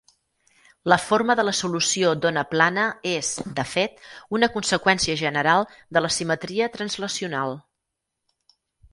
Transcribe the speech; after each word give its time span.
La 0.91 0.97
forma 1.07 1.33
de 1.39 1.43
la 1.47 1.51
solució 1.57 2.13
d'ona 2.21 2.43
plana 2.53 2.85
és, 3.09 3.29
de 3.59 3.65
fet, 3.73 4.01
una 4.37 4.49
conseqüència 4.55 5.17
general 5.21 5.67
de 5.99 6.03
la 6.05 6.11
simetria 6.15 6.71
translacional. 6.79 7.55